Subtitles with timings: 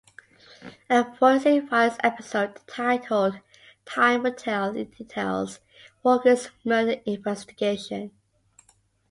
[0.89, 3.39] A "Forensic Files" episode titled
[3.85, 5.59] "Time Will Tell" details
[6.01, 8.09] Walker's murder investigation.